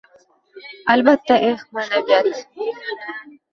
[0.93, 1.35] Albatta!
[1.49, 2.35] Eh, ma’naviyat...